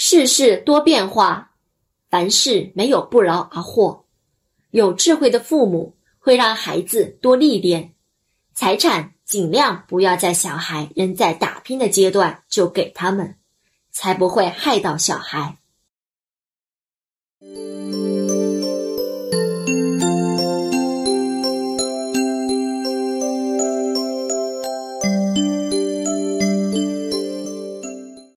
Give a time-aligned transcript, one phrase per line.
[0.00, 1.50] 世事多变化
[2.08, 4.04] 凡事没有不劳而获。
[4.70, 7.94] 有智慧的父母会让孩子多历练
[8.54, 13.34] 财产尽量不要在小孩仍在打拼的阶段就给他们
[13.90, 15.58] 才不会害到小孩。